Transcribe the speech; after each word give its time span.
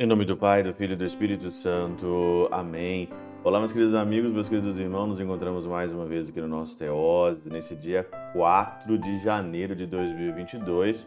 Em 0.00 0.06
nome 0.06 0.24
do 0.24 0.36
Pai, 0.36 0.62
do 0.62 0.72
Filho 0.72 0.92
e 0.92 0.96
do 0.96 1.04
Espírito 1.04 1.50
Santo. 1.50 2.48
Amém. 2.52 3.08
Olá, 3.44 3.58
meus 3.58 3.72
queridos 3.72 3.96
amigos, 3.96 4.32
meus 4.32 4.48
queridos 4.48 4.78
irmãos. 4.78 5.08
Nos 5.08 5.18
encontramos 5.18 5.66
mais 5.66 5.92
uma 5.92 6.06
vez 6.06 6.30
aqui 6.30 6.40
no 6.40 6.46
nosso 6.46 6.78
Teose, 6.78 7.50
nesse 7.50 7.74
dia 7.74 8.04
4 8.32 8.96
de 8.96 9.18
janeiro 9.18 9.74
de 9.74 9.86
2022. 9.86 11.04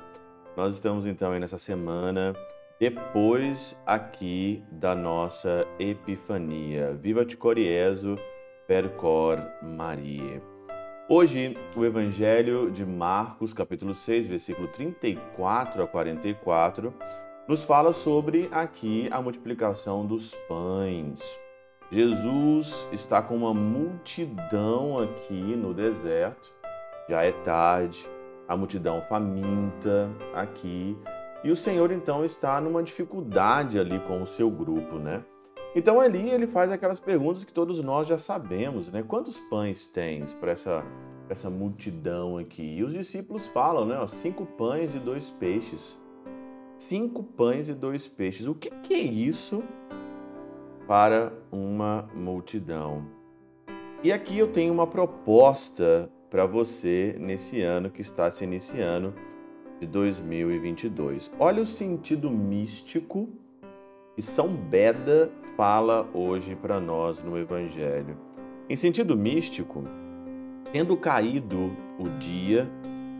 Nós 0.57 0.73
estamos 0.73 1.05
então 1.05 1.31
aí 1.31 1.39
nessa 1.39 1.57
semana 1.57 2.33
depois 2.79 3.79
aqui 3.85 4.61
da 4.69 4.93
nossa 4.93 5.65
Epifania. 5.79 6.93
Viva 6.93 7.23
te 7.23 7.37
Coriezo, 7.37 8.19
percor 8.67 9.41
Maria. 9.63 10.50
Hoje, 11.13 11.57
o 11.75 11.83
Evangelho 11.83 12.71
de 12.71 12.85
Marcos, 12.85 13.51
capítulo 13.51 13.93
6, 13.93 14.27
versículo 14.27 14.69
34 14.69 15.83
a 15.83 15.85
44, 15.85 16.93
nos 17.45 17.65
fala 17.65 17.91
sobre 17.91 18.47
aqui 18.49 19.09
a 19.11 19.21
multiplicação 19.21 20.05
dos 20.05 20.33
pães. 20.47 21.37
Jesus 21.91 22.87
está 22.93 23.21
com 23.21 23.35
uma 23.35 23.53
multidão 23.53 24.99
aqui 24.99 25.33
no 25.33 25.73
deserto, 25.73 26.49
já 27.09 27.23
é 27.23 27.33
tarde, 27.33 28.09
a 28.47 28.55
multidão 28.55 29.01
faminta 29.09 30.09
aqui, 30.33 30.97
e 31.43 31.51
o 31.51 31.57
Senhor 31.57 31.91
então 31.91 32.23
está 32.23 32.61
numa 32.61 32.81
dificuldade 32.81 33.77
ali 33.77 33.99
com 33.99 34.21
o 34.21 34.25
seu 34.25 34.49
grupo, 34.49 34.97
né? 34.97 35.25
Então 35.75 35.99
ali 35.99 36.29
ele 36.29 36.47
faz 36.47 36.71
aquelas 36.71 36.99
perguntas 36.99 37.43
que 37.43 37.53
todos 37.53 37.81
nós 37.81 38.07
já 38.07 38.19
sabemos, 38.19 38.89
né? 38.89 39.03
Quantos 39.03 39.39
pães 39.39 39.87
tens 39.87 40.33
para 40.33 40.51
essa, 40.51 40.83
essa 41.29 41.49
multidão 41.49 42.37
aqui? 42.37 42.77
E 42.77 42.83
os 42.83 42.93
discípulos 42.93 43.47
falam, 43.47 43.85
né? 43.85 43.95
cinco 44.07 44.45
pães 44.45 44.93
e 44.93 44.99
dois 44.99 45.29
peixes 45.29 45.99
cinco 46.81 47.21
pães 47.21 47.69
e 47.69 47.73
dois 47.73 48.07
peixes. 48.07 48.47
O 48.47 48.55
que, 48.55 48.69
que 48.81 48.93
é 48.95 48.99
isso 48.99 49.63
para 50.87 51.31
uma 51.51 52.09
multidão? 52.15 53.05
E 54.03 54.11
aqui 54.11 54.37
eu 54.37 54.51
tenho 54.51 54.73
uma 54.73 54.87
proposta 54.87 56.11
para 56.29 56.45
você 56.45 57.15
nesse 57.19 57.61
ano 57.61 57.91
que 57.91 58.01
está 58.01 58.31
se 58.31 58.43
iniciando 58.43 59.13
de 59.79 59.85
2022. 59.85 61.31
Olha 61.39 61.61
o 61.61 61.67
sentido 61.67 62.31
místico 62.31 63.29
que 64.15 64.21
São 64.21 64.49
Beda 64.49 65.31
fala 65.55 66.07
hoje 66.13 66.55
para 66.55 66.79
nós 66.79 67.23
no 67.23 67.37
Evangelho. 67.37 68.17
Em 68.69 68.75
sentido 68.75 69.15
místico, 69.17 69.83
tendo 70.71 70.97
caído 70.97 71.71
o 71.97 72.09
dia, 72.19 72.69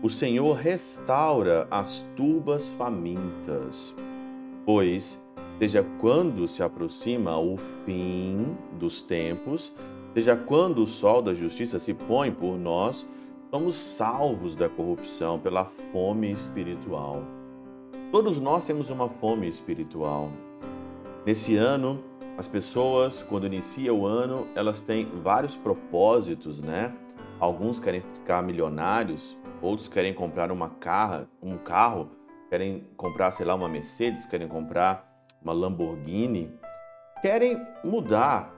o 0.02 0.10
Senhor 0.10 0.54
restaura 0.54 1.66
as 1.70 2.02
turbas 2.16 2.68
famintas, 2.70 3.94
pois, 4.66 5.20
seja 5.58 5.86
quando 6.00 6.48
se 6.48 6.62
aproxima 6.62 7.38
o 7.38 7.56
fim 7.84 8.56
dos 8.78 9.00
tempos, 9.00 9.74
seja 10.12 10.36
quando 10.36 10.82
o 10.82 10.86
sol 10.86 11.22
da 11.22 11.32
justiça 11.32 11.78
se 11.78 11.94
põe 11.94 12.32
por 12.32 12.58
nós, 12.58 13.06
somos 13.50 13.74
salvos 13.76 14.56
da 14.56 14.68
corrupção 14.68 15.38
pela 15.38 15.70
fome 15.92 16.32
espiritual. 16.32 17.22
Todos 18.10 18.38
nós 18.40 18.66
temos 18.66 18.90
uma 18.90 19.08
fome 19.08 19.48
espiritual. 19.48 20.30
Nesse 21.24 21.54
ano, 21.56 22.02
as 22.36 22.48
pessoas, 22.48 23.22
quando 23.22 23.46
inicia 23.46 23.94
o 23.94 24.04
ano, 24.04 24.48
elas 24.56 24.80
têm 24.80 25.06
vários 25.22 25.54
propósitos, 25.54 26.60
né? 26.60 26.92
Alguns 27.38 27.78
querem 27.78 28.00
ficar 28.00 28.42
milionários, 28.42 29.38
outros 29.60 29.86
querem 29.86 30.12
comprar 30.12 30.50
uma 30.50 30.68
carro, 30.68 31.28
um 31.40 31.56
carro, 31.56 32.10
querem 32.50 32.88
comprar, 32.96 33.30
sei 33.30 33.46
lá, 33.46 33.54
uma 33.54 33.68
Mercedes, 33.68 34.26
querem 34.26 34.48
comprar 34.48 35.08
uma 35.40 35.52
Lamborghini, 35.52 36.50
querem 37.20 37.56
mudar. 37.84 38.52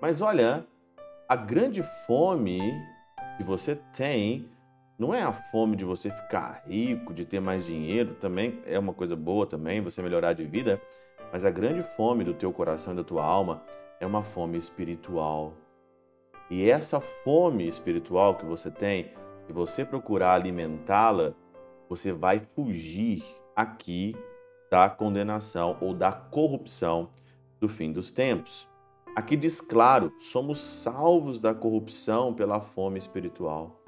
Mas 0.00 0.20
olha, 0.20 0.64
a 1.28 1.34
grande 1.34 1.82
fome 2.06 2.60
que 3.36 3.42
você 3.42 3.74
tem 3.92 4.48
não 4.96 5.12
é 5.12 5.22
a 5.22 5.32
fome 5.32 5.76
de 5.76 5.84
você 5.84 6.08
ficar 6.10 6.62
rico, 6.68 7.12
de 7.12 7.24
ter 7.24 7.40
mais 7.40 7.66
dinheiro, 7.66 8.14
também 8.14 8.62
é 8.64 8.78
uma 8.78 8.94
coisa 8.94 9.16
boa 9.16 9.44
também, 9.44 9.80
você 9.80 10.00
melhorar 10.00 10.34
de 10.34 10.44
vida, 10.44 10.80
mas 11.32 11.44
a 11.44 11.50
grande 11.50 11.82
fome 11.82 12.24
do 12.24 12.34
teu 12.34 12.52
coração 12.52 12.92
e 12.92 12.96
da 12.96 13.04
tua 13.04 13.24
alma 13.24 13.62
é 14.00 14.06
uma 14.06 14.22
fome 14.22 14.58
espiritual. 14.58 15.54
E 16.50 16.68
essa 16.70 17.00
fome 17.00 17.66
espiritual 17.66 18.36
que 18.36 18.44
você 18.44 18.70
tem, 18.70 19.10
se 19.46 19.52
você 19.52 19.84
procurar 19.84 20.34
alimentá-la, 20.34 21.34
você 21.88 22.12
vai 22.12 22.40
fugir 22.54 23.24
aqui 23.54 24.14
da 24.70 24.88
condenação 24.88 25.76
ou 25.80 25.94
da 25.94 26.12
corrupção 26.12 27.10
do 27.60 27.68
fim 27.68 27.92
dos 27.92 28.10
tempos. 28.10 28.68
Aqui 29.14 29.36
diz 29.36 29.60
claro: 29.60 30.12
somos 30.18 30.60
salvos 30.60 31.40
da 31.40 31.54
corrupção 31.54 32.34
pela 32.34 32.60
fome 32.60 32.98
espiritual. 32.98 33.80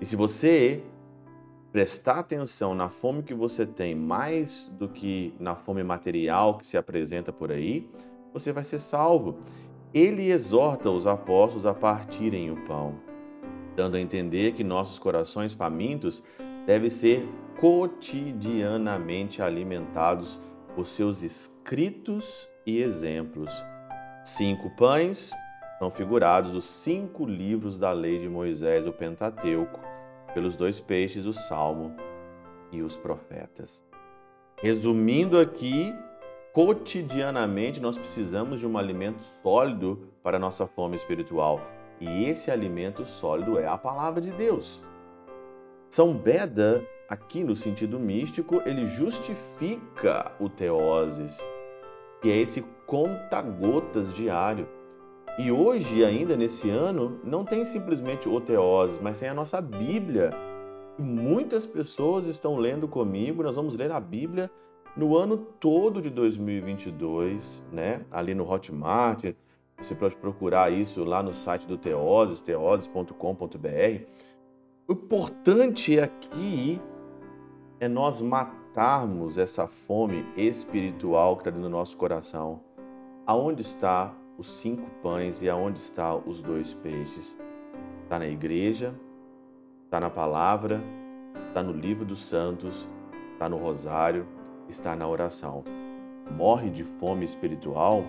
E 0.00 0.04
se 0.04 0.14
você 0.14 0.84
prestar 1.76 2.20
atenção 2.20 2.74
na 2.74 2.88
fome 2.88 3.22
que 3.22 3.34
você 3.34 3.66
tem 3.66 3.94
mais 3.94 4.64
do 4.78 4.88
que 4.88 5.34
na 5.38 5.54
fome 5.54 5.84
material 5.84 6.56
que 6.56 6.66
se 6.66 6.74
apresenta 6.74 7.30
por 7.30 7.52
aí, 7.52 7.86
você 8.32 8.50
vai 8.50 8.64
ser 8.64 8.80
salvo. 8.80 9.36
Ele 9.92 10.30
exorta 10.30 10.90
os 10.90 11.06
apóstolos 11.06 11.66
a 11.66 11.74
partirem 11.74 12.50
o 12.50 12.56
pão 12.64 12.94
dando 13.76 13.98
a 13.98 14.00
entender 14.00 14.52
que 14.54 14.64
nossos 14.64 14.98
corações 14.98 15.52
famintos 15.52 16.22
devem 16.64 16.88
ser 16.88 17.28
cotidianamente 17.60 19.42
alimentados 19.42 20.40
por 20.74 20.86
seus 20.86 21.22
escritos 21.22 22.48
e 22.64 22.80
exemplos. 22.80 23.52
Cinco 24.24 24.74
pães 24.76 25.30
são 25.78 25.90
figurados 25.90 26.54
os 26.54 26.64
cinco 26.64 27.26
livros 27.26 27.76
da 27.76 27.92
lei 27.92 28.18
de 28.18 28.30
Moisés, 28.30 28.86
o 28.86 28.92
Pentateuco, 28.94 29.95
pelos 30.34 30.56
dois 30.56 30.80
peixes, 30.80 31.24
o 31.26 31.32
Salmo 31.32 31.94
e 32.72 32.82
os 32.82 32.96
profetas. 32.96 33.84
Resumindo 34.62 35.38
aqui, 35.38 35.94
cotidianamente 36.52 37.80
nós 37.80 37.98
precisamos 37.98 38.60
de 38.60 38.66
um 38.66 38.78
alimento 38.78 39.22
sólido 39.42 40.08
para 40.22 40.36
a 40.36 40.40
nossa 40.40 40.66
fome 40.66 40.96
espiritual 40.96 41.60
e 42.00 42.24
esse 42.24 42.50
alimento 42.50 43.04
sólido 43.04 43.58
é 43.58 43.66
a 43.66 43.78
palavra 43.78 44.20
de 44.20 44.30
Deus. 44.30 44.82
São 45.90 46.14
Beda, 46.14 46.84
aqui 47.08 47.42
no 47.42 47.56
sentido 47.56 47.98
místico, 47.98 48.62
ele 48.66 48.86
justifica 48.86 50.32
o 50.38 50.48
teoses, 50.48 51.38
que 52.20 52.30
é 52.30 52.36
esse 52.36 52.62
conta-gotas 52.86 54.14
diário. 54.14 54.68
E 55.38 55.52
hoje, 55.52 56.02
ainda 56.02 56.34
nesse 56.34 56.70
ano, 56.70 57.20
não 57.22 57.44
tem 57.44 57.64
simplesmente 57.66 58.26
o 58.26 58.40
teoses, 58.40 58.98
mas 59.02 59.20
tem 59.20 59.28
a 59.28 59.34
nossa 59.34 59.60
Bíblia. 59.60 60.30
Muitas 60.98 61.66
pessoas 61.66 62.26
estão 62.26 62.56
lendo 62.56 62.88
comigo, 62.88 63.42
nós 63.42 63.54
vamos 63.54 63.74
ler 63.74 63.92
a 63.92 64.00
Bíblia 64.00 64.50
no 64.96 65.14
ano 65.14 65.36
todo 65.36 66.00
de 66.00 66.08
2022, 66.08 67.62
né? 67.70 68.00
Ali 68.10 68.34
no 68.34 68.50
Hotmart, 68.50 69.34
você 69.76 69.94
pode 69.94 70.16
procurar 70.16 70.72
isso 70.72 71.04
lá 71.04 71.22
no 71.22 71.34
site 71.34 71.66
do 71.66 71.76
Teoses, 71.76 72.40
teoses.com.br. 72.40 74.04
O 74.88 74.92
importante 74.92 76.00
aqui 76.00 76.80
é 77.78 77.86
nós 77.86 78.22
matarmos 78.22 79.36
essa 79.36 79.66
fome 79.66 80.24
espiritual 80.34 81.36
que 81.36 81.42
está 81.42 81.50
dentro 81.50 81.68
do 81.68 81.70
nosso 81.70 81.94
coração. 81.94 82.60
Aonde 83.26 83.60
está 83.60 84.14
os 84.38 84.50
cinco 84.58 84.88
pães 85.02 85.42
e 85.42 85.48
aonde 85.48 85.78
está 85.78 86.14
os 86.14 86.40
dois 86.40 86.72
peixes? 86.72 87.36
Está 88.02 88.18
na 88.18 88.26
igreja, 88.26 88.94
está 89.84 89.98
na 89.98 90.10
palavra, 90.10 90.82
está 91.48 91.62
no 91.62 91.72
livro 91.72 92.04
dos 92.04 92.24
santos, 92.24 92.88
está 93.32 93.48
no 93.48 93.56
rosário, 93.56 94.26
está 94.68 94.94
na 94.94 95.06
oração. 95.06 95.64
Morre 96.30 96.70
de 96.70 96.84
fome 96.84 97.24
espiritual? 97.24 98.04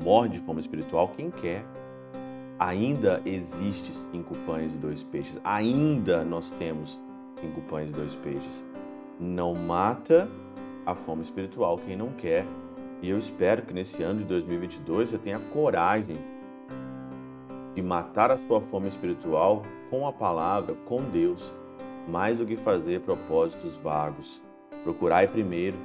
morre 0.00 0.30
de 0.30 0.38
fome 0.38 0.60
espiritual 0.60 1.08
quem 1.08 1.30
quer. 1.30 1.64
Ainda 2.58 3.20
existe 3.24 3.94
cinco 3.94 4.34
pães 4.46 4.74
e 4.74 4.78
dois 4.78 5.02
peixes. 5.02 5.40
Ainda 5.44 6.24
nós 6.24 6.50
temos 6.52 6.98
cinco 7.40 7.60
pães 7.62 7.90
e 7.90 7.92
dois 7.92 8.14
peixes. 8.16 8.64
Não 9.18 9.54
mata 9.54 10.28
a 10.86 10.94
fome 10.94 11.22
espiritual 11.22 11.78
quem 11.78 11.96
não 11.96 12.10
quer. 12.12 12.46
E 13.02 13.10
eu 13.10 13.18
espero 13.18 13.62
que 13.62 13.74
nesse 13.74 14.00
ano 14.04 14.20
de 14.20 14.24
2022 14.26 15.10
você 15.10 15.18
tenha 15.18 15.40
coragem 15.40 16.18
de 17.74 17.82
matar 17.82 18.30
a 18.30 18.38
sua 18.38 18.60
fome 18.60 18.86
espiritual 18.86 19.64
com 19.90 20.06
a 20.06 20.12
palavra, 20.12 20.76
com 20.86 21.02
Deus, 21.02 21.52
mais 22.08 22.38
do 22.38 22.46
que 22.46 22.56
fazer 22.56 23.00
propósitos 23.00 23.76
vagos. 23.76 24.40
Procurai 24.84 25.26
primeiro 25.26 25.76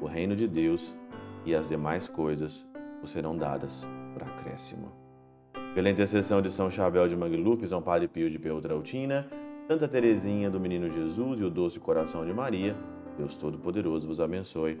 o 0.00 0.06
reino 0.06 0.36
de 0.36 0.46
Deus 0.46 0.94
e 1.46 1.54
as 1.54 1.66
demais 1.66 2.06
coisas 2.06 2.68
vos 3.00 3.10
serão 3.10 3.34
dadas 3.34 3.86
por 4.12 4.22
acréscimo. 4.22 4.92
Pela 5.74 5.88
intercessão 5.88 6.42
de 6.42 6.50
São 6.50 6.70
Chabel 6.70 7.08
de 7.08 7.16
Mangluf, 7.16 7.66
São 7.66 7.80
Padre 7.80 8.06
Pio 8.06 8.28
de 8.28 8.38
Peutrautina, 8.38 9.26
Santa 9.66 9.88
Teresinha 9.88 10.50
do 10.50 10.60
Menino 10.60 10.92
Jesus 10.92 11.40
e 11.40 11.44
o 11.44 11.50
Doce 11.50 11.80
Coração 11.80 12.26
de 12.26 12.34
Maria, 12.34 12.76
Deus 13.16 13.36
Todo-Poderoso 13.36 14.08
vos 14.08 14.20
abençoe 14.20 14.80